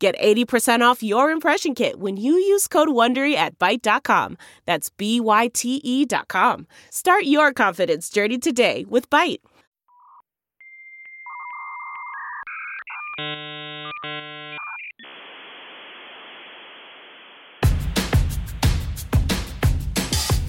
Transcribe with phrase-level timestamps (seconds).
[0.00, 4.38] Get 80% off your impression kit when you use code WONDERY at Byte.com.
[4.64, 6.66] That's B-Y-T-E dot com.
[6.90, 9.40] Start your confidence journey today with Byte.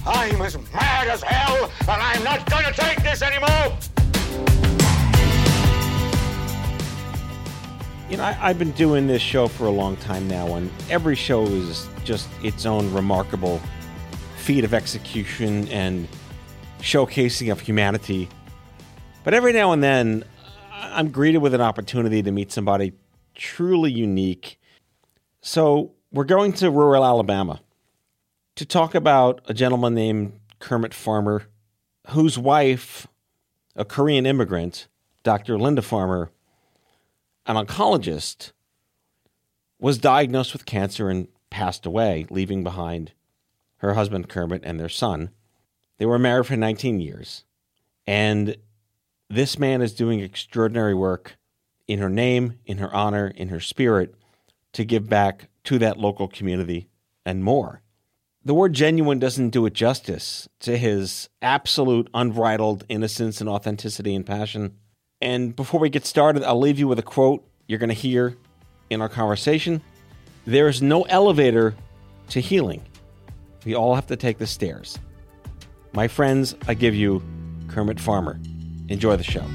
[0.07, 3.77] I'm as mad as hell, and I'm not gonna take this anymore!
[8.11, 11.15] You know, I, I've been doing this show for a long time now, and every
[11.15, 13.61] show is just its own remarkable
[14.35, 16.09] feat of execution and
[16.79, 18.27] showcasing of humanity.
[19.23, 20.25] But every now and then,
[20.73, 22.91] I'm greeted with an opportunity to meet somebody
[23.33, 24.59] truly unique.
[25.39, 27.61] So, we're going to rural Alabama
[28.57, 31.43] to talk about a gentleman named Kermit Farmer,
[32.09, 33.07] whose wife,
[33.73, 34.89] a Korean immigrant,
[35.23, 35.57] Dr.
[35.57, 36.29] Linda Farmer,
[37.45, 38.51] an oncologist,
[39.79, 43.13] was diagnosed with cancer and passed away, leaving behind
[43.77, 45.31] her husband Kermit and their son.
[45.97, 47.43] They were married for 19 years.
[48.05, 48.57] And
[49.29, 51.37] this man is doing extraordinary work
[51.87, 54.15] in her name, in her honor, in her spirit
[54.73, 56.87] to give back to that local community
[57.25, 57.81] and more.
[58.43, 64.25] The word genuine doesn't do it justice to his absolute unbridled innocence and authenticity and
[64.25, 64.77] passion.
[65.21, 68.35] And before we get started, I'll leave you with a quote you're going to hear
[68.89, 69.81] in our conversation.
[70.45, 71.75] There is no elevator
[72.29, 72.81] to healing.
[73.63, 74.97] We all have to take the stairs.
[75.93, 77.21] My friends, I give you
[77.67, 78.39] Kermit Farmer.
[78.89, 79.45] Enjoy the show.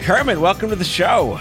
[0.00, 1.38] Kermit, welcome to the show.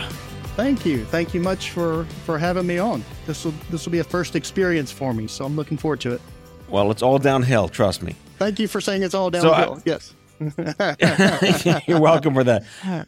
[0.62, 1.06] Thank you.
[1.06, 3.04] Thank you much for for having me on.
[3.26, 6.12] This will this will be a first experience for me, so I'm looking forward to
[6.14, 6.22] it.
[6.70, 8.16] Well, it's all downhill, trust me.
[8.38, 9.82] Thank you for saying it's all So I- downhill.
[9.86, 10.14] yes.
[11.88, 12.64] you're welcome for that.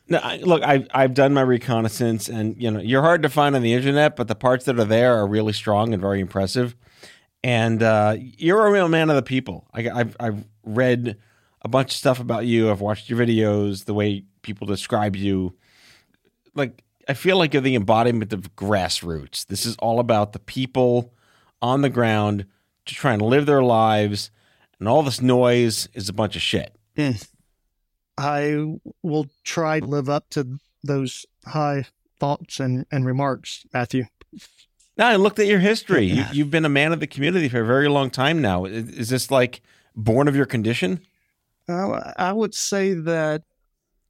[0.08, 3.56] No, I, look, I've I've done my reconnaissance, and you know you're hard to find
[3.56, 6.76] on the internet, but the parts that are there are really strong and very impressive.
[7.44, 9.68] And uh, you're a real man of the people.
[9.72, 11.18] I, I've I've read
[11.62, 12.72] a bunch of stuff about you.
[12.72, 15.56] I've watched your videos, the way people describe you.
[16.56, 19.46] Like I feel like you're the embodiment of grassroots.
[19.46, 21.14] This is all about the people
[21.62, 22.46] on the ground
[22.86, 24.32] to try and live their lives,
[24.80, 26.76] and all this noise is a bunch of shit.
[28.18, 31.86] I will try to live up to those high
[32.20, 34.06] thoughts and, and remarks, Matthew.
[34.98, 36.06] Now I looked at your history.
[36.06, 36.32] You, Yeah.
[36.32, 38.66] you've been a man of the community for a very long time now.
[38.66, 39.62] Is, is this like
[39.96, 41.00] born of your condition?
[41.68, 43.44] Uh, I would say that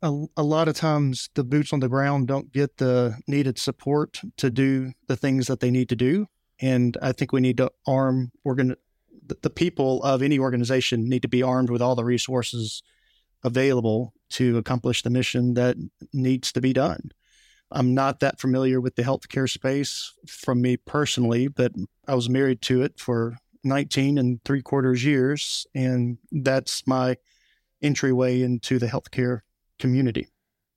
[0.04, 4.20] a, a lot of times the boots on the ground don't get the needed support
[4.38, 6.28] to do the things that they need to do.
[6.62, 8.76] And I think we need to arm organ
[9.26, 12.84] the, the people of any organization need to be armed with all the resources
[13.44, 15.78] available to accomplish the mission that
[16.12, 17.12] needs to be done.
[17.72, 21.72] I'm not that familiar with the healthcare space from me personally, but
[22.08, 25.66] I was married to it for 19 and three quarters years.
[25.74, 27.16] And that's my
[27.82, 29.42] entryway into the healthcare
[29.80, 30.28] community.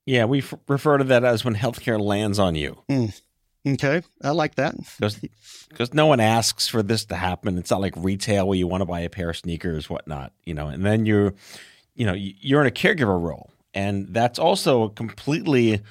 [0.05, 2.81] Yeah, we f- refer to that as when healthcare lands on you.
[2.89, 3.07] Hmm.
[3.67, 4.01] Okay.
[4.23, 4.75] I like that.
[5.69, 7.57] Because no one asks for this to happen.
[7.57, 10.53] It's not like retail where you want to buy a pair of sneakers, whatnot, you
[10.53, 10.67] know.
[10.67, 11.33] And then you're,
[11.95, 15.81] you know, you're in a caregiver role, and that's also a completely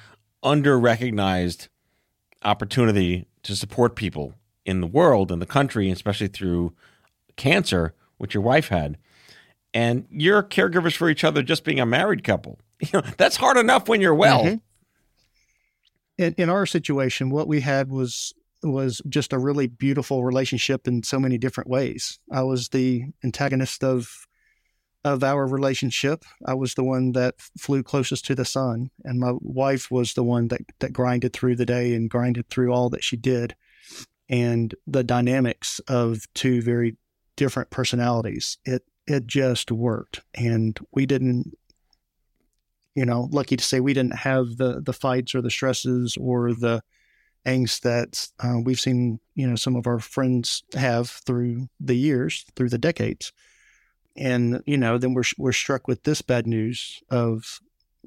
[0.41, 1.67] under recognized
[2.43, 4.33] opportunity to support people
[4.65, 6.73] in the world and the country, especially through
[7.35, 8.97] cancer, which your wife had.
[9.73, 12.59] And you're caregivers for each other, just being a married couple.
[12.81, 14.43] You know, that's hard enough when you're well.
[14.43, 14.61] Mhm.
[16.17, 21.03] In, in our situation, what we had was was just a really beautiful relationship in
[21.03, 22.19] so many different ways.
[22.31, 24.27] I was the antagonist of
[25.03, 26.23] of our relationship.
[26.45, 30.23] I was the one that flew closest to the sun, and my wife was the
[30.23, 33.55] one that that grinded through the day and grinded through all that she did.
[34.29, 36.97] And the dynamics of two very
[37.35, 41.53] different personalities, it it just worked, and we didn't
[42.97, 46.51] you know, lucky to say we didn't have the the fights or the stresses or
[46.51, 46.81] the
[47.45, 52.43] angst that uh, we've seen, you know, some of our friends have through the years,
[52.55, 53.31] through the decades.
[54.15, 57.59] And you know, then we're we're struck with this bad news of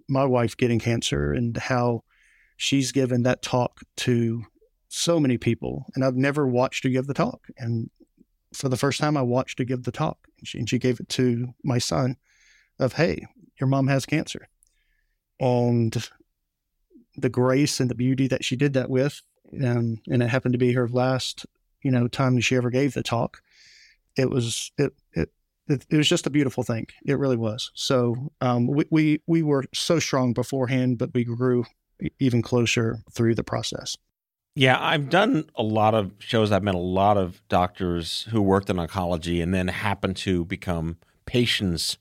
[0.09, 2.03] my wife getting cancer and how
[2.57, 4.43] she's given that talk to
[4.89, 5.87] so many people.
[5.95, 7.47] And I've never watched her give the talk.
[7.59, 7.91] And
[8.53, 10.19] for the first time, I watched her give the talk.
[10.39, 12.17] And she, and she gave it to my son
[12.81, 13.25] of, hey,
[13.61, 14.49] your mom has cancer.
[15.41, 16.09] And
[17.17, 19.23] the grace and the beauty that she did that with,
[19.65, 21.47] um, and it happened to be her last,
[21.83, 23.43] you know, time she ever gave the talk.
[24.17, 25.33] It was it it
[25.67, 26.87] it, it was just a beautiful thing.
[27.07, 27.71] It really was.
[27.75, 31.65] So um, we, we we were so strong beforehand, but we grew
[32.19, 33.97] even closer through the process.
[34.55, 36.51] Yeah, I've done a lot of shows.
[36.51, 40.97] I've met a lot of doctors who worked in oncology and then happened to become
[41.25, 41.99] patients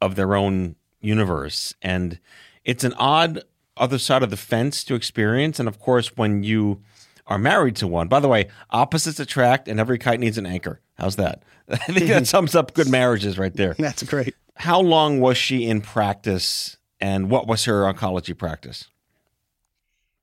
[0.00, 1.74] of their own universe.
[1.82, 2.20] And
[2.64, 3.42] it's an odd
[3.76, 5.58] other side of the fence to experience.
[5.58, 6.82] And of course, when you
[7.26, 10.80] are married to one, by the way, opposites attract and every kite needs an anchor.
[10.94, 11.42] How's that?
[11.68, 13.74] I think that sums up good marriages right there.
[13.78, 14.34] That's great.
[14.56, 18.88] How long was she in practice and what was her oncology practice?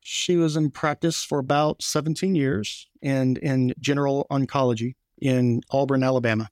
[0.01, 6.49] She was in practice for about 17 years and in general oncology in Auburn, Alabama.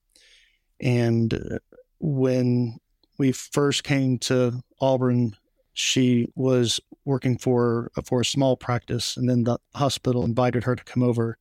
[0.82, 1.60] And uh,
[2.00, 2.80] when
[3.18, 5.36] we first came to Auburn,
[5.76, 10.76] she was working for uh, for a small practice, and then the hospital invited her
[10.76, 11.38] to come over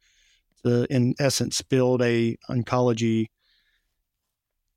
[0.62, 3.28] to, in essence, build a oncology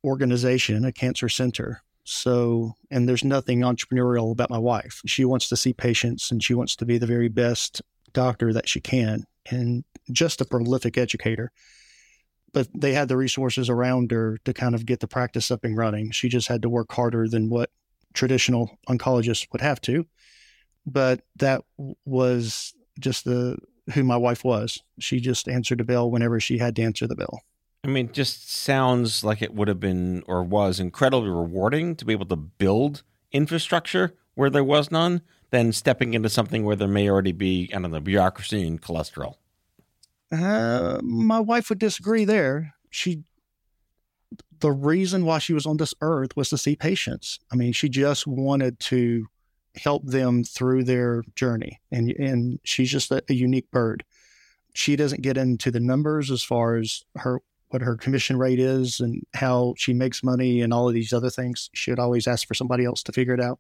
[0.06, 5.02] organization, a cancer center so, and there's nothing entrepreneurial about my wife.
[5.06, 7.82] She wants to see patients and she wants to be the very best
[8.14, 9.84] doctor that she can and
[10.14, 11.52] just a prolific educator.
[12.54, 15.76] But they had the resources around her to kind of get the practice up and
[15.76, 16.12] running.
[16.12, 17.72] She just had to work harder than what
[18.18, 20.06] traditional oncologists would have to.
[20.86, 21.64] But that
[22.06, 23.58] was just the
[23.94, 24.82] who my wife was.
[25.00, 27.44] She just answered the bell whenever she had to answer the bell.
[27.84, 32.12] I mean, just sounds like it would have been or was incredibly rewarding to be
[32.12, 35.22] able to build infrastructure where there was none
[35.52, 39.36] than stepping into something where there may already be, I don't know, bureaucracy and cholesterol.
[40.32, 42.74] Uh, my wife would disagree there.
[42.90, 43.24] She,
[44.60, 47.40] the reason why she was on this earth was to see patients.
[47.52, 49.28] I mean, she just wanted to
[49.76, 54.04] help them through their journey, and and she's just a, a unique bird.
[54.74, 59.00] She doesn't get into the numbers as far as her what her commission rate is
[59.00, 61.70] and how she makes money and all of these other things.
[61.74, 63.60] She would always ask for somebody else to figure it out.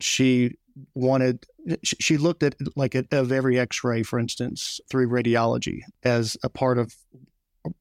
[0.00, 0.56] She
[0.94, 1.44] wanted,
[1.84, 6.78] she looked at like at, of every x-ray, for instance, through radiology as a part
[6.78, 6.94] of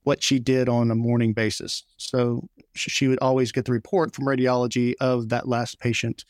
[0.04, 1.84] what she did on a morning basis.
[1.98, 6.26] So she would always get the report from radiology of that last patient,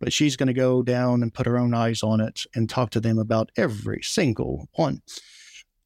[0.00, 2.90] but she's going to go down and put her own eyes on it and talk
[2.90, 5.02] to them about every single one.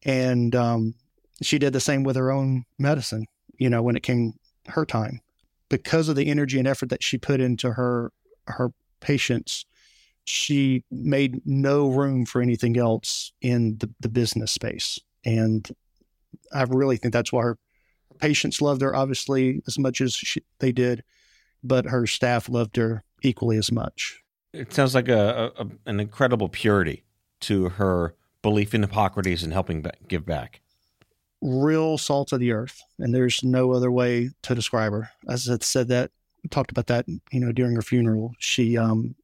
[0.04, 0.94] And um,
[1.42, 3.26] she did the same with her own medicine,
[3.58, 4.34] you know, when it came
[4.68, 5.20] her time.
[5.68, 8.12] Because of the energy and effort that she put into her
[8.46, 8.70] her
[9.00, 9.66] patients,
[10.24, 15.00] she made no room for anything else in the, the business space.
[15.24, 15.68] And
[16.52, 17.58] I really think that's why her
[18.18, 21.02] patients loved her, obviously, as much as she, they did,
[21.62, 24.22] but her staff loved her equally as much.
[24.52, 27.04] It sounds like a, a an incredible purity
[27.40, 30.60] to her belief in Hippocrates and helping give back
[31.40, 35.10] real salt of the earth, and there's no other way to describe her.
[35.28, 36.10] As I said that,
[36.50, 38.32] talked about that, you know, during her funeral.
[38.38, 39.14] She, um,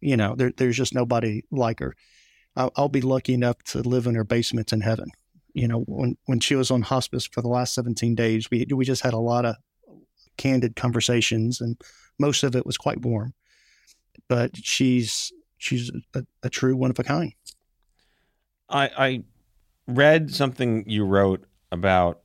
[0.00, 1.94] you know, there, there's just nobody like her.
[2.56, 5.10] I'll, I'll, be lucky enough to live in her basement in heaven.
[5.54, 8.84] You know, when when she was on hospice for the last 17 days, we we
[8.84, 9.56] just had a lot of
[10.36, 11.80] candid conversations, and
[12.18, 13.34] most of it was quite warm.
[14.28, 17.34] But she's she's a, a true one of a kind.
[18.68, 19.22] I, I
[19.86, 22.20] read something you wrote about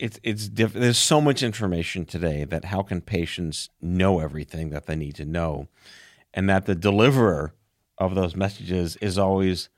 [0.00, 4.86] it's it's diff- there's so much information today that how can patients know everything that
[4.86, 5.68] they need to know
[6.32, 7.54] and that the deliverer
[7.98, 9.68] of those messages is always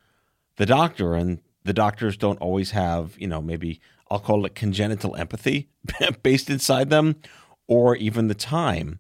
[0.56, 5.16] the doctor and the doctors don't always have you know maybe I'll call it congenital
[5.16, 5.68] empathy
[6.22, 7.16] based inside them
[7.66, 8.98] or even the time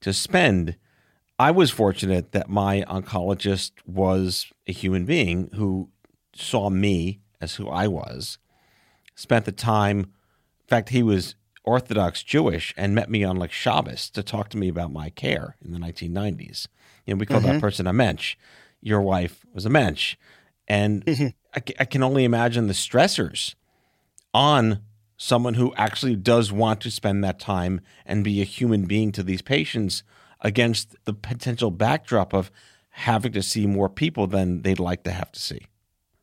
[0.00, 0.76] to spend
[1.38, 5.90] I was fortunate that my oncologist was a human being who
[6.34, 8.38] saw me as who I was
[9.16, 9.98] spent the time.
[9.98, 11.34] In fact, he was
[11.64, 15.56] Orthodox Jewish and met me on like Shabbos to talk to me about my care
[15.64, 16.68] in the 1990s.
[17.04, 17.54] You know, we call mm-hmm.
[17.54, 18.36] that person a mensch.
[18.80, 20.16] Your wife was a mensch.
[20.68, 21.28] And mm-hmm.
[21.56, 23.54] I, I can only imagine the stressors
[24.34, 24.80] on
[25.16, 29.22] someone who actually does want to spend that time and be a human being to
[29.22, 30.02] these patients
[30.42, 32.50] against the potential backdrop of
[32.90, 35.66] having to see more people than they'd like to have to see.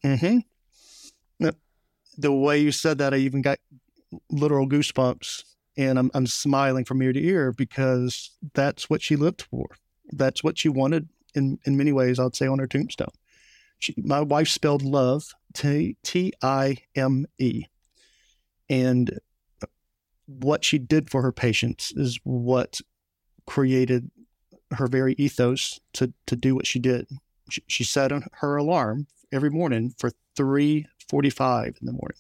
[0.04, 0.40] Mm-hmm
[2.18, 3.60] the way you said that, I even got
[4.30, 5.44] literal goosebumps,
[5.78, 9.68] and I'm I'm smiling from ear to ear because that's what she lived for,
[10.12, 13.12] that's what she wanted in, in many ways, I'd say, on her tombstone.
[13.98, 17.66] My wife spelled love T T I M E.
[18.70, 19.20] And
[20.26, 22.80] what she did for her patients is what
[23.46, 24.10] created
[24.72, 27.08] her very ethos to, to do what she did.
[27.50, 32.18] She, she set her alarm every morning for 3.45 in the morning.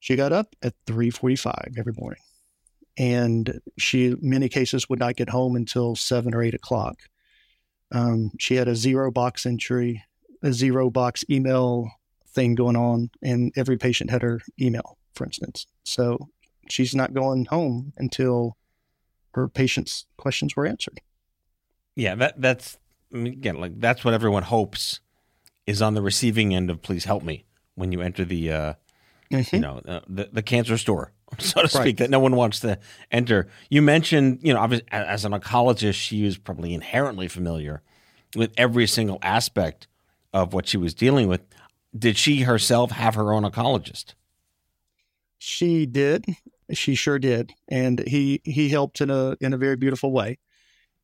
[0.00, 2.20] She got up at 3.45 every morning.
[2.96, 7.02] And she, many cases, would not get home until 7 or 8 o'clock.
[7.92, 10.04] Um, she had a zero box entry,
[10.42, 11.90] a zero box email
[12.26, 15.66] thing going on, and every patient had her email, for instance.
[15.84, 16.28] So
[16.68, 18.56] she's not going home until
[19.32, 21.00] her patients' questions were answered.
[21.96, 22.78] Yeah, that that's
[23.12, 25.00] I mean, again like that's what everyone hopes
[25.66, 28.74] is on the receiving end of "Please help me" when you enter the uh,
[29.32, 29.56] mm-hmm.
[29.56, 31.96] you know uh, the the cancer store, so to speak, right.
[31.98, 32.78] that no one wants to
[33.10, 33.48] enter.
[33.68, 37.82] You mentioned you know as an oncologist, she was probably inherently familiar
[38.36, 39.88] with every single aspect
[40.32, 41.40] of what she was dealing with.
[41.96, 44.14] Did she herself have her own oncologist?
[45.38, 46.26] She did.
[46.72, 50.38] She sure did, and he he helped in a in a very beautiful way.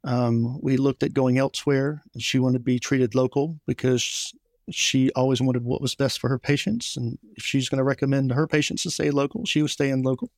[0.03, 2.03] Um, we looked at going elsewhere.
[2.19, 4.35] She wanted to be treated local because
[4.71, 8.33] she always wanted what was best for her patients, and if she's going to recommend
[8.33, 10.31] her patients to stay local, she was staying local.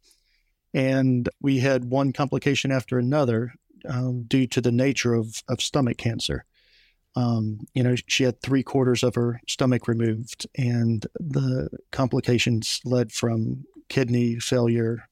[0.73, 3.55] And we had one complication after another
[3.88, 6.45] um, due to the nature of of stomach cancer.
[7.16, 13.11] Um, you know, she had three quarters of her stomach removed, and the complications led
[13.11, 15.08] from kidney failure,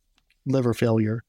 [0.46, 1.25] liver failure,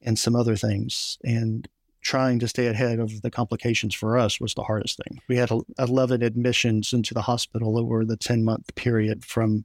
[0.00, 1.18] and some other things.
[1.24, 1.68] And
[2.02, 5.20] trying to stay ahead of the complications for us was the hardest thing.
[5.28, 9.64] We had 11 admissions into the hospital over the 10 month period from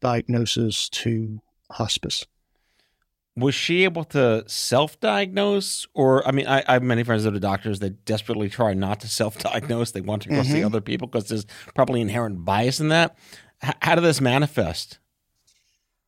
[0.00, 2.26] diagnosis to hospice.
[3.36, 5.86] Was she able to self diagnose?
[5.94, 9.00] Or, I mean, I, I, have many friends that are doctors that desperately try not
[9.00, 9.92] to self diagnose.
[9.92, 10.52] They want to go mm-hmm.
[10.52, 13.16] see other people because there's probably inherent bias in that.
[13.64, 14.98] H- how did this manifest?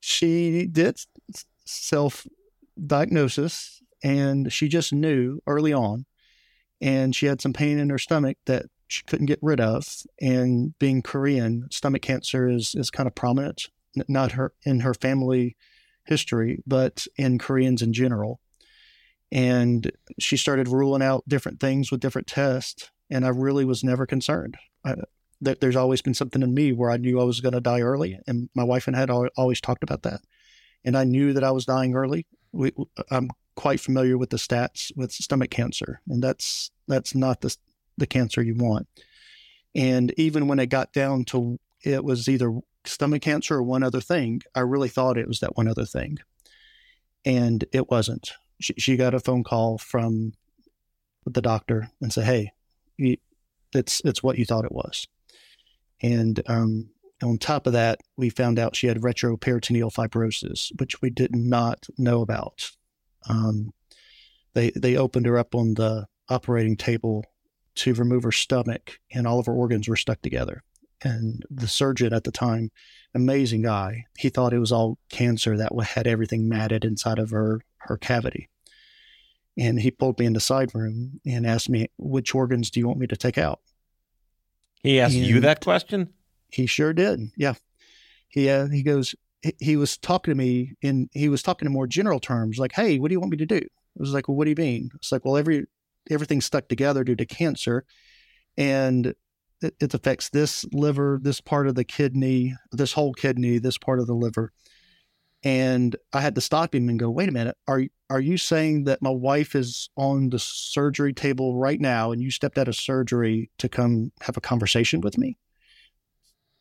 [0.02, 0.98] she did
[1.64, 2.26] self
[2.86, 6.04] diagnosis and she just knew early on
[6.80, 9.86] and she had some pain in her stomach that she couldn't get rid of
[10.20, 13.68] and being korean stomach cancer is is kind of prominent
[14.08, 15.56] not her in her family
[16.04, 18.40] history but in koreans in general
[19.30, 24.06] and she started ruling out different things with different tests and i really was never
[24.06, 24.94] concerned I,
[25.42, 27.80] that there's always been something in me where I knew I was going to die
[27.80, 30.20] early, and my wife and I had always talked about that,
[30.84, 32.26] and I knew that I was dying early.
[32.52, 32.72] We,
[33.10, 37.54] I'm quite familiar with the stats with stomach cancer, and that's that's not the
[37.98, 38.86] the cancer you want.
[39.74, 42.52] And even when it got down to it was either
[42.84, 46.18] stomach cancer or one other thing, I really thought it was that one other thing,
[47.24, 48.32] and it wasn't.
[48.60, 50.32] She, she got a phone call from
[51.26, 52.52] the doctor and said, "Hey,
[53.74, 55.06] it's it's what you thought it was."
[56.02, 56.90] And um,
[57.22, 61.86] on top of that, we found out she had retroperitoneal fibrosis, which we did not
[61.96, 62.72] know about.
[63.28, 63.72] Um,
[64.54, 67.24] they they opened her up on the operating table
[67.74, 70.62] to remove her stomach, and all of her organs were stuck together.
[71.04, 72.70] And the surgeon at the time,
[73.14, 77.62] amazing guy, he thought it was all cancer that had everything matted inside of her
[77.78, 78.48] her cavity.
[79.58, 82.86] And he pulled me in the side room and asked me, "Which organs do you
[82.86, 83.60] want me to take out?"
[84.82, 86.12] He asked and you that question?
[86.48, 87.20] He sure did.
[87.36, 87.54] Yeah.
[88.28, 91.72] He uh, he goes he, he was talking to me in he was talking in
[91.72, 94.28] more general terms like, "Hey, what do you want me to do?" I was like,
[94.28, 95.66] "Well, what do you mean?" It's like, "Well, every
[96.10, 97.84] everything's stuck together due to cancer
[98.56, 99.14] and
[99.62, 104.00] it, it affects this liver, this part of the kidney, this whole kidney, this part
[104.00, 104.52] of the liver."
[105.44, 108.84] And I had to stop him and go, wait a minute, are are you saying
[108.84, 112.76] that my wife is on the surgery table right now and you stepped out of
[112.76, 115.36] surgery to come have a conversation with me?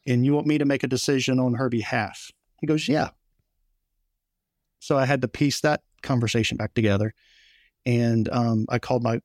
[0.08, 2.32] And you want me to make a decision on her behalf?
[2.60, 3.10] He goes, Yeah.
[4.80, 7.14] So I had to piece that conversation back together.
[7.86, 9.22] And um, I called my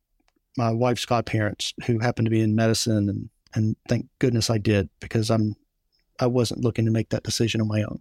[0.59, 4.88] my wife's godparents who happened to be in medicine and and thank goodness I did
[5.00, 5.57] because I'm
[6.19, 8.00] I wasn't looking to make that decision on my own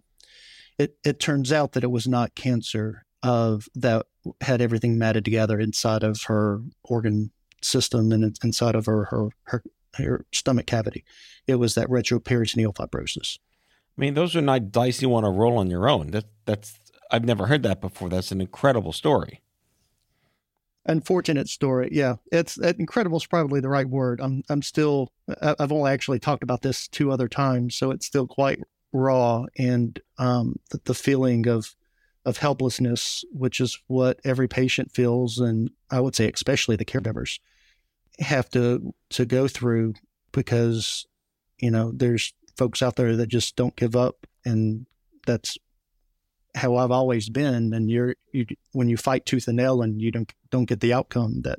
[0.78, 4.06] it, it turns out that it was not cancer of that
[4.40, 7.30] had everything matted together inside of her organ
[7.62, 9.62] system and inside of her her her,
[9.96, 11.04] her stomach cavity.
[11.46, 13.38] It was that retroperitoneal fibrosis.
[13.96, 16.10] I mean, those are not dice you want to roll on your own.
[16.10, 16.78] That that's
[17.10, 18.08] I've never heard that before.
[18.08, 19.40] That's an incredible story.
[20.88, 21.88] Unfortunate story.
[21.92, 24.20] Yeah, it's incredible is probably the right word.
[24.20, 25.12] I'm I'm still
[25.42, 28.60] I've only actually talked about this two other times, so it's still quite
[28.92, 31.74] raw and um, the, the, feeling of
[32.24, 37.40] of helplessness, which is what every patient feels, and I would say especially the caregivers
[38.20, 39.94] have to to go through
[40.32, 41.06] because
[41.58, 44.86] you know there's folks out there that just don't give up and
[45.26, 45.58] that's
[46.54, 50.10] how I've always been and you're you when you fight tooth and nail and you
[50.10, 51.58] don't don't get the outcome that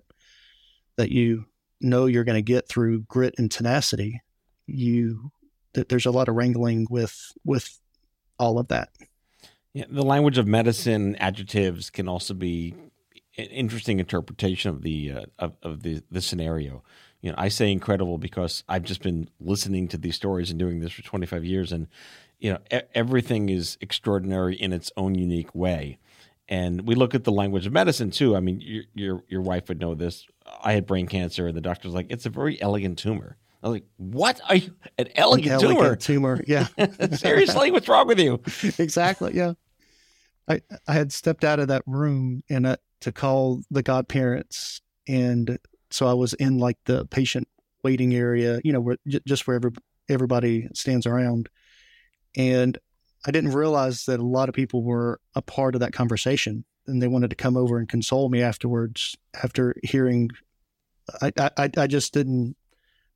[0.98, 1.46] that you
[1.80, 4.22] know you're going to get through grit and tenacity
[4.66, 5.32] you
[5.74, 7.80] that there's a lot of wrangling with with
[8.40, 8.90] all of that.
[9.74, 12.74] Yeah the language of medicine adjectives can also be
[13.38, 16.84] an interesting interpretation of the uh, of, of the the scenario.
[17.22, 20.80] You know i say incredible because i've just been listening to these stories and doing
[20.80, 21.88] this for 25 years and
[22.40, 25.98] you know e- everything is extraordinary in its own unique way
[26.50, 29.68] and we look at the language of medicine too i mean your your, your wife
[29.70, 30.26] would know this
[30.64, 33.74] i had brain cancer and the doctor's like it's a very elegant tumor I was
[33.78, 34.72] like, "What are you?
[35.00, 36.38] An elegant, Elegant tumor?
[36.38, 36.68] tumor yeah
[37.16, 38.40] Seriously, what's wrong with you?"
[38.78, 39.34] exactly.
[39.34, 39.54] Yeah.
[40.48, 45.58] I I had stepped out of that room and uh, to call the godparents, and
[45.90, 47.48] so I was in like the patient
[47.84, 49.72] waiting area, you know, where j- just where every,
[50.08, 51.50] everybody stands around,
[52.36, 52.78] and
[53.28, 57.02] I didn't realize that a lot of people were a part of that conversation, and
[57.02, 60.30] they wanted to come over and console me afterwards after hearing.
[61.22, 62.56] I I, I just didn't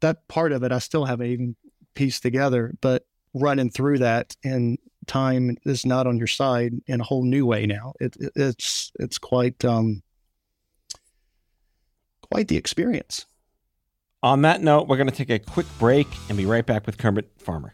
[0.01, 0.73] that part of it.
[0.73, 1.55] I still haven't even
[1.95, 4.77] pieced together, but running through that and
[5.07, 7.93] time is not on your side in a whole new way now.
[7.99, 10.03] It, it, it's it's quite um,
[12.29, 13.25] quite the experience.
[14.23, 16.97] On that note, we're going to take a quick break and be right back with
[16.97, 17.73] Kermit Farmer.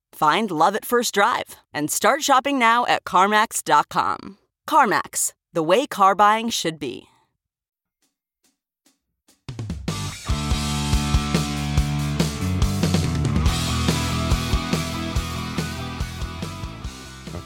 [0.13, 4.37] Find love at first drive and start shopping now at CarMax.com.
[4.67, 7.07] CarMax, the way car buying should be.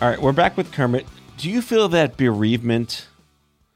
[0.01, 1.07] All right, we're back with Kermit.
[1.37, 3.07] Do you feel that bereavement,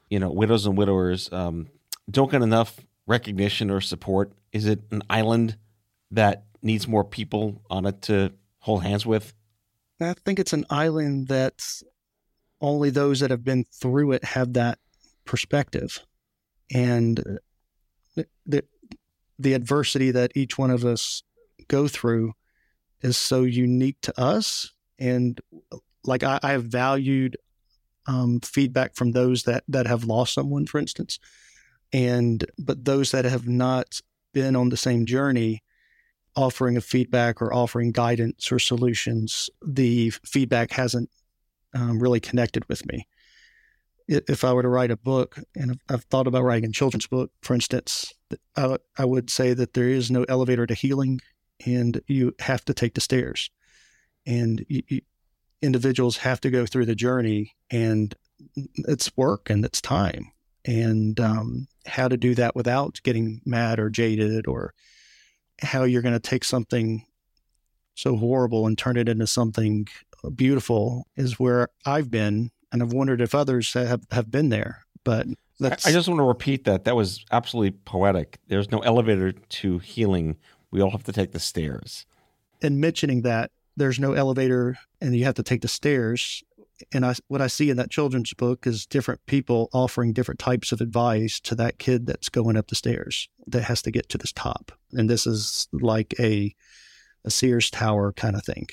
[0.10, 1.69] you know, widows and widowers, um,
[2.12, 4.34] don't get enough recognition or support?
[4.52, 5.58] Is it an island
[6.12, 8.34] that needs more people on it to
[8.69, 9.34] hold hands with?
[9.99, 11.65] I think it's an island that
[12.62, 14.77] only those that have been through it have that
[15.25, 15.99] perspective,
[16.73, 17.39] and
[18.45, 18.63] the,
[19.38, 21.23] the adversity that each one of us
[21.67, 22.34] go through
[23.01, 24.73] is so unique to us.
[24.99, 25.39] And
[26.03, 27.38] like I, I have valued
[28.08, 31.19] um, feedback from those that that have lost someone, for instance,
[31.91, 33.99] and but those that have not
[34.34, 35.63] been on the same journey,
[36.35, 41.09] offering of feedback or offering guidance or solutions, the feedback hasn't
[41.73, 43.07] um, really connected with me.
[44.07, 47.31] If I were to write a book, and I've thought about writing a children's book,
[47.43, 48.11] for instance,
[48.55, 51.21] I, I would say that there is no elevator to healing,
[51.65, 53.51] and you have to take the stairs,
[54.25, 55.01] and you, you,
[55.61, 58.15] individuals have to go through the journey and
[58.87, 60.31] it's work and it's time
[60.65, 64.73] and um, how to do that without getting mad or jaded or
[65.61, 67.05] how you're going to take something
[67.95, 69.87] so horrible and turn it into something
[70.35, 75.27] beautiful is where I've been and I've wondered if others have, have been there but
[75.59, 75.85] that's...
[75.85, 76.85] I just want to repeat that.
[76.85, 78.37] That was absolutely poetic.
[78.47, 80.37] There's no elevator to healing.
[80.71, 82.05] We all have to take the stairs.
[82.61, 86.43] And mentioning that there's no elevator and you have to take the stairs
[86.91, 90.71] and I, what I see in that children's book is different people offering different types
[90.71, 94.17] of advice to that kid that's going up the stairs that has to get to
[94.17, 94.71] this top.
[94.93, 96.55] And this is like a,
[97.25, 98.67] a Sears Tower kind of thing.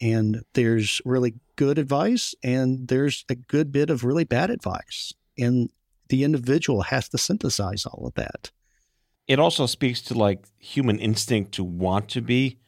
[0.00, 5.12] And there's really good advice and there's a good bit of really bad advice.
[5.38, 5.70] And
[6.08, 8.50] the individual has to synthesize all of that.
[9.28, 12.58] It also speaks to like human instinct to want to be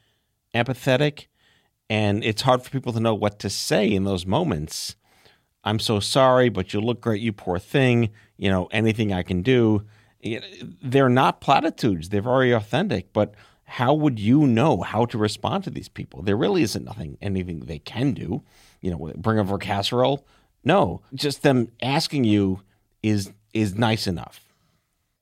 [0.55, 1.27] empathetic
[1.89, 4.97] and it's hard for people to know what to say in those moments.
[5.65, 8.11] I'm so sorry, but you look great, you poor thing.
[8.37, 9.85] You know, anything I can do.
[10.83, 15.71] They're not platitudes, they're very authentic, but how would you know how to respond to
[15.71, 16.23] these people?
[16.23, 18.43] There really isn't nothing, anything they can do.
[18.81, 20.27] You know, bring over a casserole.
[20.63, 22.61] No, just them asking you
[23.03, 24.41] is is nice enough.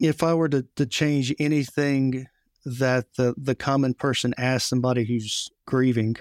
[0.01, 2.27] If I were to, to change anything
[2.65, 6.17] that the, the common person asks somebody who's grieving,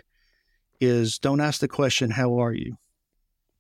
[0.82, 2.76] is don't ask the question, How are you?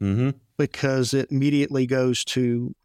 [0.01, 0.31] Mm-hmm.
[0.57, 2.75] Because it immediately goes to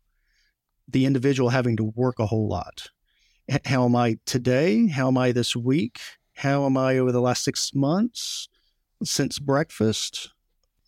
[0.89, 2.89] the individual having to work a whole lot.
[3.65, 4.87] How am I today?
[4.87, 5.99] How am I this week?
[6.35, 8.49] How am I over the last six months
[9.03, 10.31] since breakfast?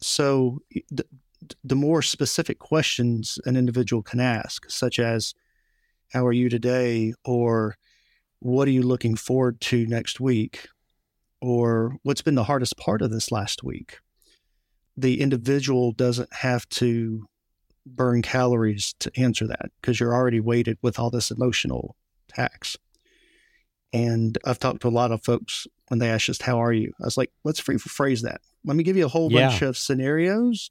[0.00, 1.04] So, the,
[1.64, 5.34] the more specific questions an individual can ask, such as,
[6.12, 7.14] How are you today?
[7.24, 7.76] or
[8.40, 10.68] What are you looking forward to next week?
[11.40, 13.98] Or what's been the hardest part of this last week.
[14.96, 17.26] The individual doesn't have to
[17.86, 21.96] burn calories to answer that because you're already weighted with all this emotional
[22.28, 22.76] tax.
[23.92, 26.92] And I've talked to a lot of folks when they ask just how are you?
[27.00, 28.40] I was like, let's rephrase that.
[28.64, 29.48] Let me give you a whole yeah.
[29.48, 30.70] bunch of scenarios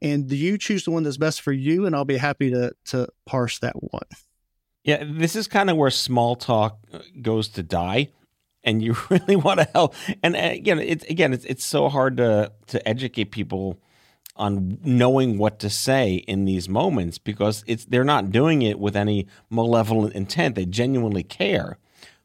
[0.00, 3.08] and you choose the one that's best for you and I'll be happy to to
[3.26, 4.06] parse that one.
[4.84, 8.10] Yeah, this is kind of where small talk uh, goes to die
[8.64, 9.94] and you really want to help.
[10.22, 13.78] And uh, again, it's again, it's it's so hard to to educate people
[14.36, 18.96] on knowing what to say in these moments because it's they're not doing it with
[18.96, 20.54] any malevolent intent.
[20.54, 21.78] They genuinely care.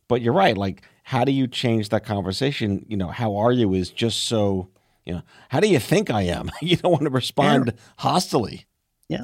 [0.08, 0.58] But you're right.
[0.58, 2.86] Like, how do you change that conversation?
[2.88, 4.70] You know, how are you is just so.
[5.06, 6.52] You know, how do you think I am?
[6.62, 8.66] you don't want to respond hostily.
[9.08, 9.24] Yeah,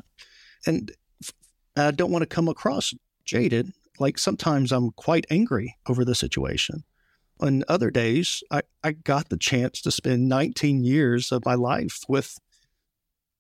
[0.66, 0.94] and
[1.76, 2.94] I don't want to come across
[3.26, 3.74] jaded.
[4.00, 6.86] Like sometimes I'm quite angry over the situation
[7.40, 12.02] on other days, I, I got the chance to spend 19 years of my life
[12.08, 12.40] with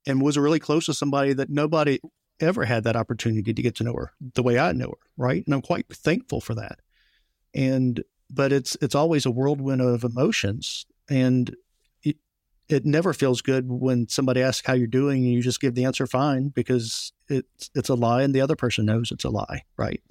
[0.05, 1.99] and was really close to somebody that nobody
[2.39, 5.43] ever had that opportunity to get to know her the way I know her, right?
[5.45, 6.79] And I'm quite thankful for that.
[7.53, 11.55] And but it's it's always a whirlwind of emotions and
[12.01, 12.17] it,
[12.67, 15.85] it never feels good when somebody asks how you're doing and you just give the
[15.85, 19.63] answer fine because it's it's a lie and the other person knows it's a lie,
[19.77, 20.01] right?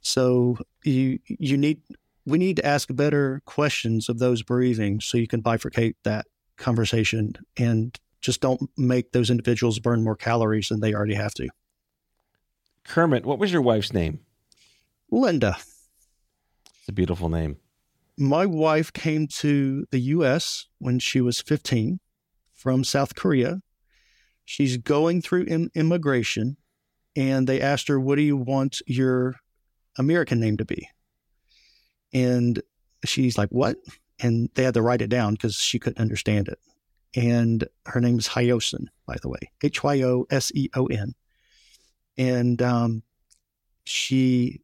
[0.00, 1.80] So you you need
[2.26, 7.34] we need to ask better questions of those breathing so you can bifurcate that conversation
[7.56, 11.48] and just don't make those individuals burn more calories than they already have to.
[12.84, 14.20] Kermit, what was your wife's name?
[15.10, 15.56] Linda.
[16.80, 17.58] It's a beautiful name.
[18.18, 20.66] My wife came to the U.S.
[20.78, 22.00] when she was 15
[22.54, 23.60] from South Korea.
[24.44, 26.56] She's going through Im- immigration,
[27.14, 29.36] and they asked her, What do you want your
[29.98, 30.88] American name to be?
[32.12, 32.62] And
[33.04, 33.76] she's like, What?
[34.20, 36.58] And they had to write it down because she couldn't understand it.
[37.14, 41.14] And her name is Hyoseon, by the way, H Y O S E O N.
[42.18, 43.02] And um,
[43.84, 44.62] she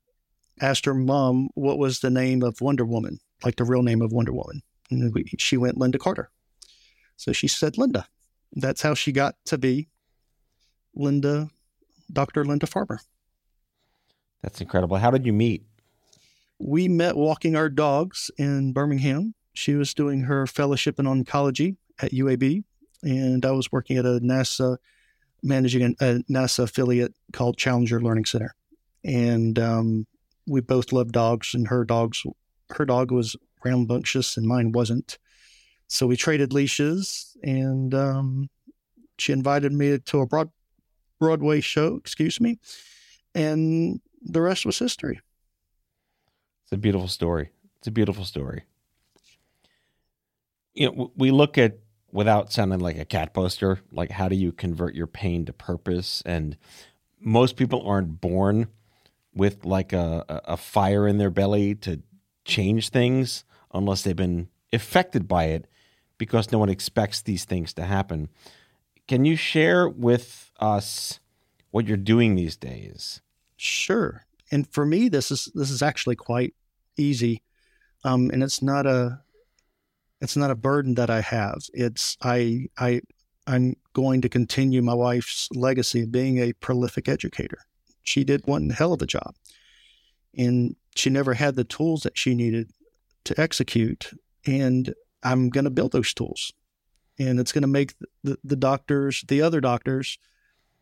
[0.60, 4.12] asked her mom what was the name of Wonder Woman, like the real name of
[4.12, 4.62] Wonder Woman.
[4.90, 6.30] And we, she went Lynda Carter.
[7.16, 8.06] So she said Linda.
[8.52, 9.88] That's how she got to be
[10.94, 11.50] Linda,
[12.12, 12.44] Dr.
[12.44, 13.00] Linda Farmer.
[14.42, 14.96] That's incredible.
[14.96, 15.64] How did you meet?
[16.62, 19.34] We met walking our dogs in Birmingham.
[19.52, 22.62] She was doing her fellowship in oncology at UAB,
[23.02, 24.76] and I was working at a NASA,
[25.42, 28.54] managing a NASA affiliate called Challenger Learning Center.
[29.04, 30.06] And um,
[30.46, 32.22] we both loved dogs, and her dogs,
[32.70, 35.18] her dog was rambunctious, and mine wasn't.
[35.88, 38.48] So we traded leashes, and um,
[39.18, 40.50] she invited me to a broad,
[41.18, 41.96] Broadway show.
[41.96, 42.60] Excuse me,
[43.34, 45.20] and the rest was history.
[46.72, 47.50] It's a beautiful story.
[47.76, 48.62] It's a beautiful story.
[50.72, 51.80] You know, we look at
[52.10, 56.22] without sounding like a cat poster, like how do you convert your pain to purpose?
[56.24, 56.56] And
[57.20, 58.68] most people aren't born
[59.34, 62.00] with like a, a fire in their belly to
[62.46, 65.66] change things unless they've been affected by it
[66.16, 68.30] because no one expects these things to happen.
[69.06, 71.20] Can you share with us
[71.70, 73.20] what you're doing these days?
[73.58, 74.24] Sure.
[74.50, 76.54] And for me, this is this is actually quite
[76.96, 77.42] easy,
[78.04, 79.20] um, and it's not a
[80.20, 81.58] it's not a burden that I have.
[81.74, 83.02] It's I I
[83.46, 87.58] I'm going to continue my wife's legacy of being a prolific educator.
[88.02, 89.34] She did one hell of a job.
[90.36, 92.70] And she never had the tools that she needed
[93.24, 94.10] to execute.
[94.46, 96.52] And I'm going to build those tools.
[97.18, 100.18] And it's going to make the, the doctors, the other doctors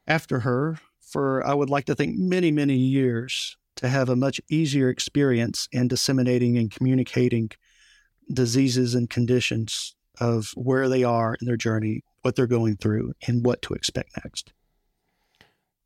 [0.07, 4.41] after her, for I would like to think many, many years to have a much
[4.51, 7.51] easier experience in disseminating and communicating
[8.31, 13.43] diseases and conditions of where they are in their journey, what they're going through, and
[13.45, 14.53] what to expect next.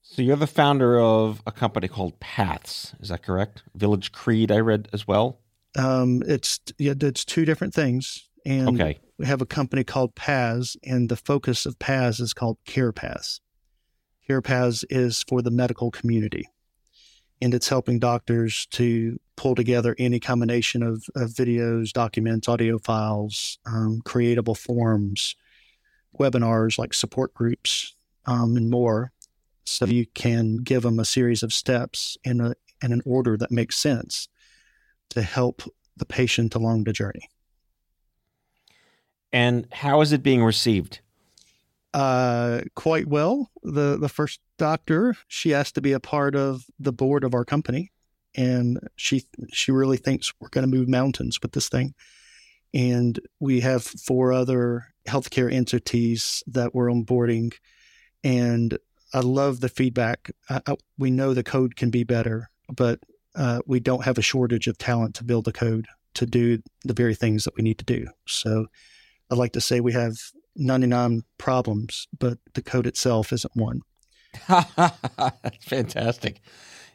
[0.02, 3.62] So you're the founder of a company called Paths, is that correct?
[3.76, 5.38] Village Creed, I read as well.
[5.78, 8.98] Um, it's yeah, it's two different things, and Okay.
[9.18, 13.40] we have a company called Paths, and the focus of Paths is called Care Paths.
[14.26, 16.44] Care Paths is for the medical community,
[17.40, 23.58] and it's helping doctors to pull together any combination of, of videos, documents, audio files,
[23.66, 25.36] um, creatable forms,
[26.18, 27.94] webinars like support groups,
[28.26, 29.12] um, and more.
[29.64, 33.50] So you can give them a series of steps in a in an order that
[33.50, 34.28] makes sense
[35.10, 35.62] to help
[35.96, 37.28] the patient along the journey.
[39.32, 41.00] And how is it being received?
[41.94, 43.52] Uh, quite well.
[43.62, 47.44] The the first doctor, she asked to be a part of the board of our
[47.44, 47.92] company,
[48.34, 51.94] and she she really thinks we're going to move mountains with this thing.
[52.74, 57.54] And we have four other healthcare entities that we're onboarding,
[58.24, 58.76] and
[59.12, 60.32] I love the feedback.
[60.50, 62.98] I, I, we know the code can be better, but
[63.36, 66.94] uh, we don't have a shortage of talent to build the code to do the
[66.94, 68.08] very things that we need to do.
[68.26, 68.66] So
[69.30, 70.16] I'd like to say we have
[70.56, 73.82] 99 problems, but the code itself isn't one.
[74.48, 76.40] That's fantastic.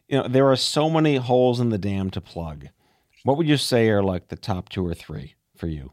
[0.08, 2.68] You know, there are so many holes in the dam to plug.
[3.24, 5.92] What would you say are like the top two or three for you?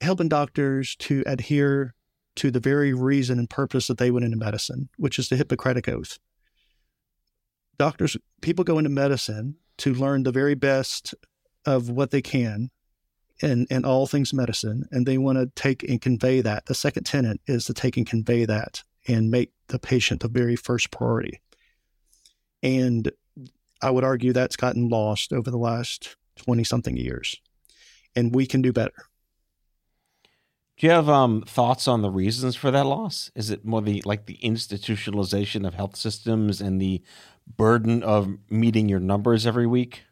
[0.00, 1.94] Helping doctors to adhere
[2.36, 5.88] to the very reason and purpose that they went into medicine, which is the Hippocratic
[5.88, 6.18] Oath.
[7.78, 11.14] Doctors, people go into medicine to learn the very best
[11.64, 12.70] of what they can
[13.42, 16.66] in, in all things medicine, and they want to take and convey that.
[16.66, 20.56] The second tenet is to take and convey that and make the patient the very
[20.56, 21.40] first priority.
[22.62, 23.10] And
[23.82, 27.36] I would argue that's gotten lost over the last 20 something years.
[28.14, 29.06] And we can do better.
[30.78, 33.30] Do you have um, thoughts on the reasons for that loss?
[33.34, 37.02] Is it more the like the institutionalization of health systems and the
[37.56, 40.02] burden of meeting your numbers every week?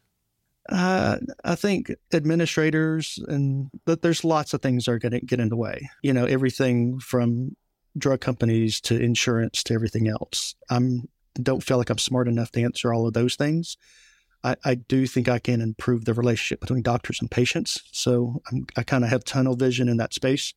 [0.69, 5.39] Uh, I think administrators and that there's lots of things that are going to get
[5.39, 5.89] in the way.
[6.01, 7.55] You know, everything from
[7.97, 10.55] drug companies to insurance to everything else.
[10.69, 11.07] I'm
[11.41, 13.77] don't feel like I'm smart enough to answer all of those things.
[14.43, 17.81] I, I do think I can improve the relationship between doctors and patients.
[17.91, 20.53] So I'm, I kind of have tunnel vision in that space,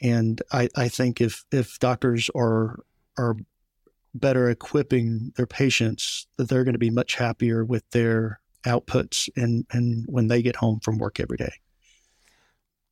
[0.00, 2.80] and I, I think if if doctors are
[3.16, 3.36] are
[4.14, 9.66] better equipping their patients, that they're going to be much happier with their outputs and
[9.70, 11.52] and when they get home from work every day.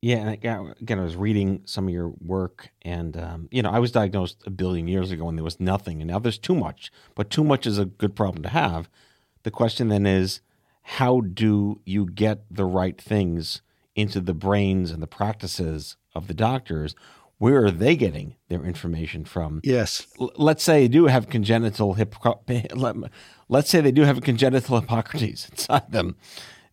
[0.01, 3.79] Yeah, and again, I was reading some of your work, and um, you know, I
[3.79, 6.91] was diagnosed a billion years ago, and there was nothing, and now there's too much.
[7.15, 8.89] But too much is a good problem to have.
[9.41, 10.41] The question then is,
[10.83, 13.61] how do you get the right things
[13.95, 16.93] into the brains and the practices of the doctors?
[17.39, 19.61] Where are they getting their information from?
[19.63, 20.07] Yes.
[20.19, 22.15] L- let's say they do have congenital hip.
[23.49, 26.17] Let's say they do have a congenital Hippocrates inside them.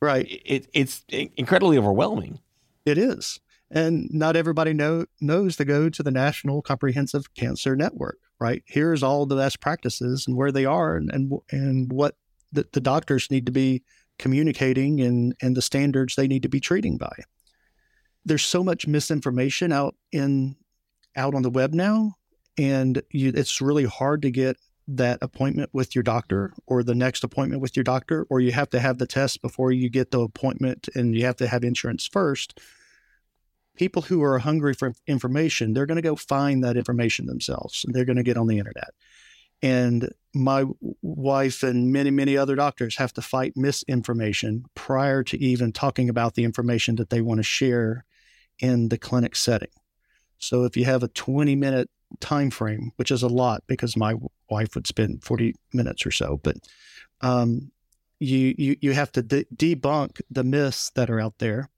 [0.00, 0.26] Right.
[0.44, 2.40] It, it's incredibly overwhelming.
[2.84, 3.40] It is.
[3.70, 8.62] And not everybody know, knows to go to the National Comprehensive Cancer Network, right?
[8.66, 12.16] Here's all the best practices and where they are and, and, and what
[12.52, 13.82] the, the doctors need to be
[14.18, 17.12] communicating and, and the standards they need to be treating by.
[18.24, 20.56] There's so much misinformation out in
[21.16, 22.14] out on the web now,
[22.58, 24.56] and you, it's really hard to get
[24.86, 28.70] that appointment with your doctor or the next appointment with your doctor, or you have
[28.70, 32.06] to have the test before you get the appointment and you have to have insurance
[32.06, 32.60] first.
[33.76, 37.94] People who are hungry for information, they're going to go find that information themselves and
[37.94, 38.90] they're going to get on the internet.
[39.62, 40.64] And my
[41.00, 46.34] wife and many, many other doctors have to fight misinformation prior to even talking about
[46.34, 48.04] the information that they want to share
[48.58, 49.70] in the clinic setting.
[50.38, 51.90] So if you have a 20 minute
[52.20, 54.14] time frame, which is a lot because my
[54.50, 56.56] wife would spend 40 minutes or so, but
[57.20, 57.70] um,
[58.20, 61.70] you, you, you have to de- debunk the myths that are out there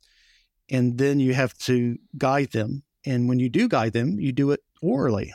[0.71, 2.83] and then you have to guide them.
[3.05, 5.33] And when you do guide them, you do it orally.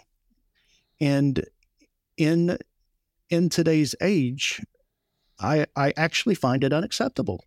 [0.99, 1.45] And
[2.17, 2.57] in
[3.29, 4.61] in today's age,
[5.39, 7.45] I I actually find it unacceptable.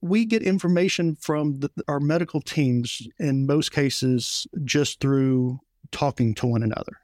[0.00, 6.46] We get information from the, our medical teams in most cases just through talking to
[6.46, 6.98] one another.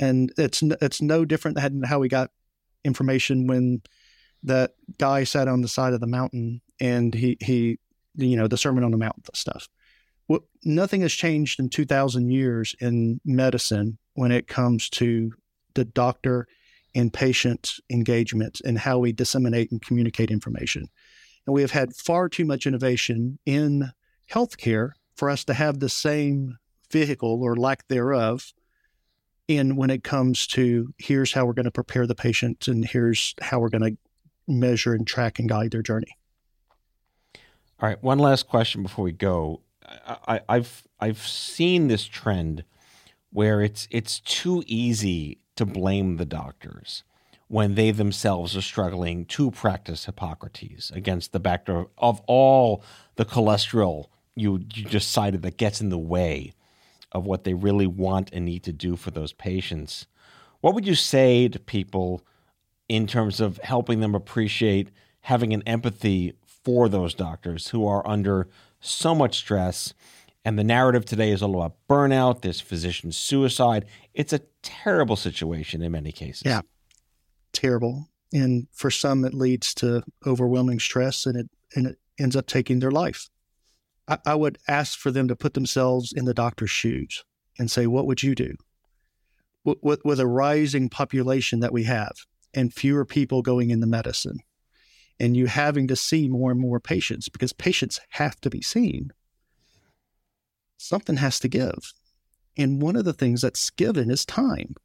[0.00, 2.30] And it's it's no different than how we got
[2.84, 3.82] information when
[4.42, 7.78] that guy sat on the side of the mountain and he he
[8.14, 9.68] you know the Sermon on the Mount stuff.
[10.28, 15.32] Well, nothing has changed in 2,000 years in medicine when it comes to
[15.74, 16.48] the doctor
[16.96, 20.88] and patient engagement and how we disseminate and communicate information.
[21.46, 23.92] And we have had far too much innovation in
[24.30, 26.58] healthcare for us to have the same
[26.90, 28.52] vehicle or lack thereof
[29.48, 33.34] in when it comes to here's how we're going to prepare the patient and here's
[33.40, 33.96] how we're going to
[34.48, 36.16] measure and track and guide their journey.
[37.78, 39.60] All right, one last question before we go.
[40.28, 42.64] I, have I've seen this trend
[43.30, 47.04] where it's it's too easy to blame the doctors
[47.48, 52.82] when they themselves are struggling to practice Hippocrates against the backdrop of all
[53.14, 56.52] the cholesterol you, you just cited that gets in the way
[57.12, 60.06] of what they really want and need to do for those patients.
[60.60, 62.24] What would you say to people
[62.88, 68.48] in terms of helping them appreciate having an empathy for those doctors who are under
[68.80, 69.94] so much stress?
[70.44, 73.86] And the narrative today is all about burnout, there's physician suicide.
[74.12, 76.42] It's a terrible situation in many cases.
[76.44, 76.60] Yeah
[77.52, 78.08] terrible.
[78.32, 82.80] And for some, it leads to overwhelming stress and it, and it ends up taking
[82.80, 83.28] their life.
[84.08, 87.24] I, I would ask for them to put themselves in the doctor's shoes
[87.58, 88.54] and say, what would you do?
[89.64, 92.12] With, with a rising population that we have
[92.54, 94.38] and fewer people going into medicine,
[95.18, 99.12] and you having to see more and more patients because patients have to be seen,
[100.76, 101.92] something has to give.
[102.56, 104.76] And one of the things that's given is time.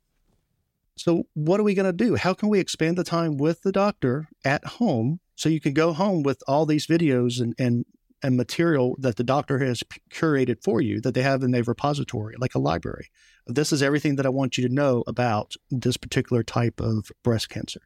[1.01, 2.15] So, what are we going to do?
[2.15, 5.93] How can we expand the time with the doctor at home so you can go
[5.93, 7.85] home with all these videos and, and,
[8.21, 9.81] and material that the doctor has
[10.13, 13.09] curated for you that they have in their repository, like a library?
[13.47, 17.49] This is everything that I want you to know about this particular type of breast
[17.49, 17.81] cancer.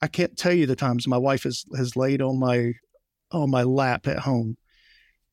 [0.00, 2.74] I can't tell you the times my wife has, has laid on my
[3.32, 4.58] on my lap at home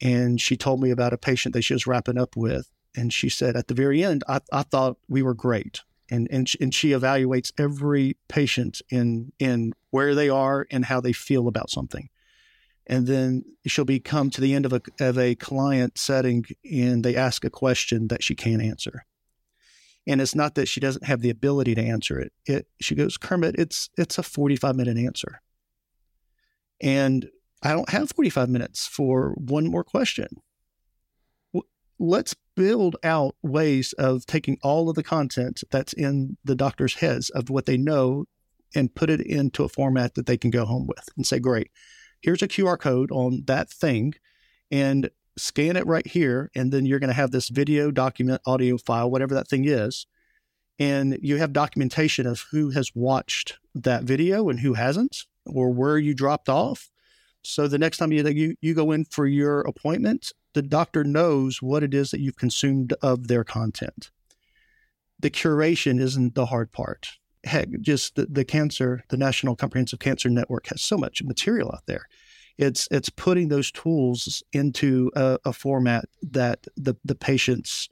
[0.01, 2.71] and she told me about a patient that she was wrapping up with.
[2.95, 6.51] And she said at the very end, I, I thought we were great and and
[6.59, 11.69] and she evaluates every patient in in where they are and how they feel about
[11.69, 12.09] something.
[12.89, 17.03] And then she'll be come to the end of a of a client setting and
[17.03, 19.05] they ask a question that she can't answer.
[20.05, 22.31] And it's not that she doesn't have the ability to answer it.
[22.45, 25.41] It she goes kermit it's it's a 45 minute answer.
[26.81, 27.29] And
[27.63, 30.27] i don't have 45 minutes for one more question
[31.99, 37.29] let's build out ways of taking all of the content that's in the doctor's heads
[37.31, 38.25] of what they know
[38.75, 41.71] and put it into a format that they can go home with and say, great,
[42.21, 44.13] here's a QR code on that thing
[44.71, 46.51] and scan it right here.
[46.55, 50.05] And then you're going to have this video, document, audio file, whatever that thing is.
[50.79, 55.97] And you have documentation of who has watched that video and who hasn't, or where
[55.97, 56.89] you dropped off.
[57.43, 61.61] So the next time you, you, you go in for your appointment, the doctor knows
[61.61, 64.09] what it is that you've consumed of their content.
[65.19, 67.09] The curation isn't the hard part.
[67.43, 71.85] Heck, just the, the cancer, the National Comprehensive Cancer Network has so much material out
[71.85, 72.07] there.
[72.57, 77.87] It's it's putting those tools into a, a format that the the patients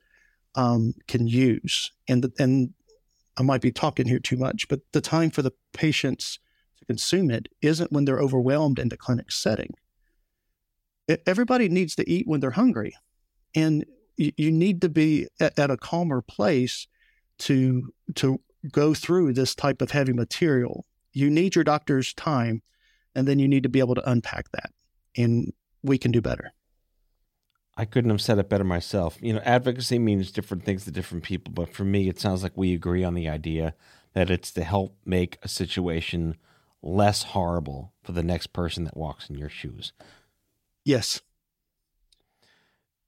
[0.55, 2.73] um, can use, and the, and
[3.37, 6.39] I might be talking here too much, but the time for the patients
[6.79, 9.75] to consume it isn't when they're overwhelmed in the clinic setting
[11.25, 12.95] everybody needs to eat when they're hungry.
[13.55, 13.85] And
[14.17, 16.87] you, need to be at, at, a calmer place
[17.39, 18.39] to to
[18.71, 20.85] go through this type of heavy material.
[21.13, 22.61] You need your doctor's time,
[23.13, 24.71] and then you need to be able to unpack that.
[25.17, 26.53] And we can do better.
[27.77, 29.17] I couldn't have said it better myself.
[29.21, 32.53] You know, advocacy means different things to different people, but for me, it sounds like
[32.55, 33.75] we agree on the idea
[34.13, 36.37] that it's to help make a situation
[36.81, 39.91] less horrible for the next person that walks in your shoes.
[40.85, 41.21] Yes.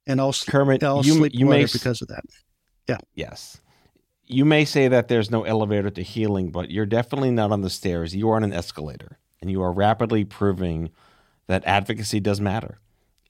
[0.06, 2.24] And I'll, Kermit, I'll you, sleep you may, because of that.
[2.88, 2.98] Yeah.
[3.14, 3.60] Yes.
[4.24, 7.70] You may say that there's no elevator to healing, but you're definitely not on the
[7.70, 8.14] stairs.
[8.14, 10.90] You are on an escalator, and you are rapidly proving
[11.46, 12.78] that advocacy does matter.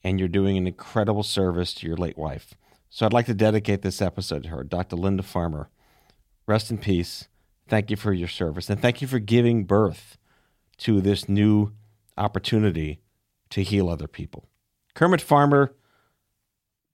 [0.03, 2.55] And you're doing an incredible service to your late wife.
[2.89, 4.95] So I'd like to dedicate this episode to her, Dr.
[4.95, 5.69] Linda Farmer.
[6.47, 7.27] Rest in peace.
[7.67, 10.17] Thank you for your service, and thank you for giving birth
[10.79, 11.73] to this new
[12.17, 12.99] opportunity
[13.51, 14.49] to heal other people.
[14.95, 15.75] Kermit Farmer,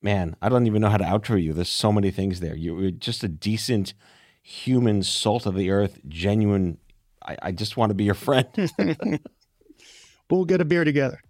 [0.02, 1.54] man, I don't even know how to outro you.
[1.54, 2.56] There's so many things there.
[2.56, 3.94] You're just a decent
[4.42, 6.78] human, salt of the earth, genuine.
[7.26, 8.48] I, I just want to be your friend.
[10.30, 11.22] we'll get a beer together.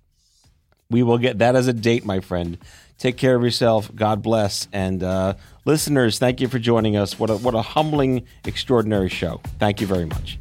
[0.89, 2.57] We will get that as a date, my friend.
[2.97, 3.93] Take care of yourself.
[3.93, 4.67] God bless.
[4.71, 7.17] And uh, listeners, thank you for joining us.
[7.17, 9.41] What a, what a humbling, extraordinary show.
[9.59, 10.38] Thank you very much.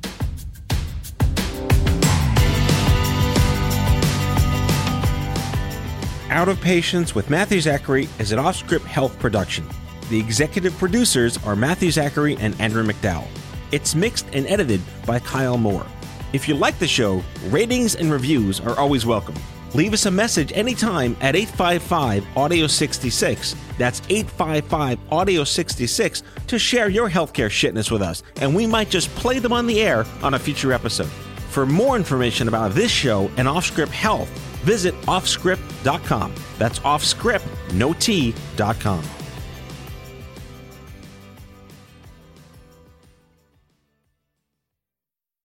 [6.35, 9.65] Out of Patience with Matthew Zachary is an off script health production.
[10.11, 13.29] The executive producers are Matthew Zachary and Andrew McDowell.
[13.71, 15.87] It's mixed and edited by Kyle Moore.
[16.33, 19.37] If you like the show, ratings and reviews are always welcome.
[19.75, 23.55] Leave us a message anytime at 855 Audio 66.
[23.79, 29.09] That's 855 Audio 66 to share your healthcare shitness with us, and we might just
[29.11, 31.11] play them on the air on a future episode.
[31.51, 34.29] For more information about this show and Offscript Health,
[34.65, 36.35] visit offscript.com.
[36.59, 39.24] That's offscript, no T.com.